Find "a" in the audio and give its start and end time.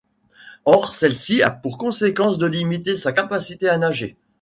1.43-1.51